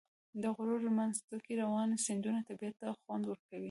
[0.41, 1.15] د غرونو منځ
[1.45, 3.59] کې روانې سیندونه طبیعت ته خوند ورکوي.